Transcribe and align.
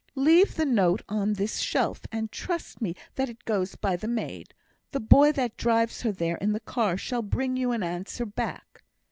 "Leave 0.15 0.55
the 0.55 0.65
note 0.65 1.03
on 1.07 1.33
this 1.33 1.59
shelf, 1.59 2.01
and 2.11 2.31
trust 2.31 2.81
me 2.81 2.95
that 3.13 3.29
it 3.29 3.45
goes 3.45 3.75
by 3.75 3.95
the 3.95 4.07
maid. 4.07 4.55
The 4.89 4.99
boy 4.99 5.31
that 5.33 5.57
drives 5.57 6.01
her 6.01 6.11
there 6.11 6.37
in 6.37 6.53
the 6.53 6.59
car 6.59 6.97
shall 6.97 7.21
bring 7.21 7.55
you 7.55 7.71
an 7.71 7.83
answer 7.83 8.25
back." 8.25 8.83